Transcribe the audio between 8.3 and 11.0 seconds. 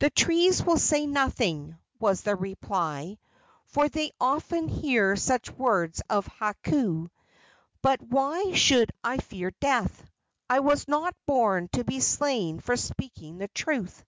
should I fear death? I was